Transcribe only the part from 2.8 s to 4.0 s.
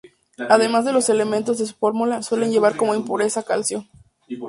impureza calcio.